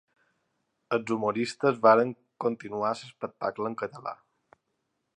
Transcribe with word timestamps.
Els 0.97 1.13
humoristes 1.15 1.77
van 1.85 2.15
continuar 2.47 2.93
l’espectacle 2.97 3.73
en 3.73 3.81
català. 3.85 4.19